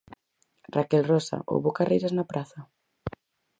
Raquel 0.77 1.03
Rosa, 1.11 1.37
houbo 1.51 1.75
carreiras 1.77 2.13
na 2.13 2.25
praza? 2.31 2.59